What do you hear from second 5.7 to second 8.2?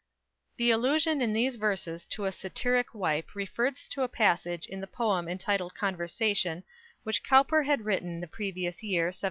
"Conversation," which Cowper had written in